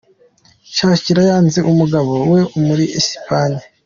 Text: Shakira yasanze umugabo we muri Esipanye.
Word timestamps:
Shakira 0.75 1.21
yasanze 1.29 1.59
umugabo 1.71 2.11
we 2.31 2.39
muri 2.65 2.83
Esipanye. 2.99 3.61